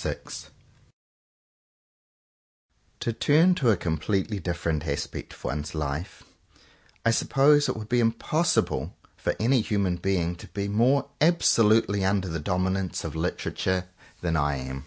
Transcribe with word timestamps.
7S 0.00 0.14
VI 0.44 0.50
To 3.00 3.12
TURN 3.12 3.56
to 3.56 3.70
a 3.70 3.76
completely 3.76 4.38
different 4.38 4.86
aspect 4.86 5.32
of 5.32 5.42
one's 5.42 5.74
life; 5.74 6.22
I 7.04 7.10
suppose 7.10 7.68
it 7.68 7.76
would 7.76 7.88
be 7.88 7.98
impossible 7.98 8.94
for 9.16 9.34
any 9.40 9.60
human 9.60 9.96
being 9.96 10.36
to 10.36 10.46
be 10.46 10.68
more 10.68 11.08
absolutely 11.20 12.04
under 12.04 12.28
the 12.28 12.38
dominance 12.38 13.02
of 13.02 13.16
Literature 13.16 13.88
than 14.20 14.36
I 14.36 14.58
am. 14.58 14.84